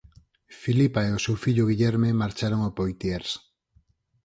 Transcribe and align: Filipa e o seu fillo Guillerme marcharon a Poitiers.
Filipa 0.61 1.01
e 1.07 1.11
o 1.17 1.23
seu 1.25 1.35
fillo 1.43 1.67
Guillerme 1.69 2.19
marcharon 2.21 2.61
a 2.67 2.69
Poitiers. 2.77 3.29